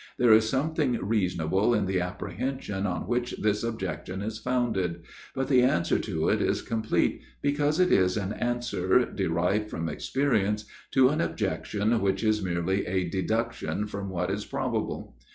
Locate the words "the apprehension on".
1.85-3.03